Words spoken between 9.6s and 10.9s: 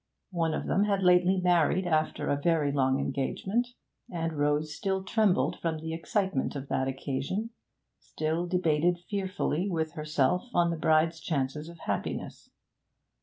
with herself on the